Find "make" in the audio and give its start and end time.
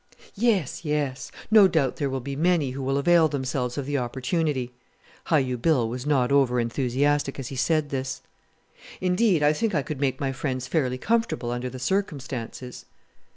10.01-10.19